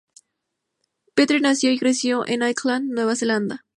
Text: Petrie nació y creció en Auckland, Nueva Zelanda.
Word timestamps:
Petrie 1.13 1.41
nació 1.41 1.71
y 1.71 1.77
creció 1.77 2.27
en 2.27 2.41
Auckland, 2.41 2.91
Nueva 2.91 3.15
Zelanda. 3.15 3.63